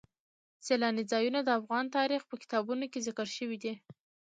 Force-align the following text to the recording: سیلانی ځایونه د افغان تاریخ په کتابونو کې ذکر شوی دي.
سیلانی 0.65 1.03
ځایونه 1.11 1.39
د 1.43 1.49
افغان 1.59 1.85
تاریخ 1.97 2.21
په 2.29 2.35
کتابونو 2.41 2.85
کې 2.91 3.03
ذکر 3.07 3.27
شوی 3.37 3.57
دي. 3.63 3.73